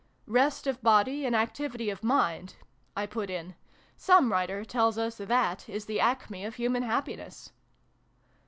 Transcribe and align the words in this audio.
"Rest 0.25 0.65
of 0.65 0.81
body, 0.81 1.27
and 1.27 1.35
activity 1.35 1.91
of 1.91 2.03
mind," 2.03 2.55
I 2.97 3.05
put 3.05 3.29
in." 3.29 3.53
Some 3.97 4.31
writer 4.31 4.65
tells 4.65 4.97
us 4.97 5.17
that 5.17 5.69
is 5.69 5.85
the 5.85 5.99
acme 5.99 6.43
of 6.43 6.55
human 6.55 6.81
happiness." 6.81 7.51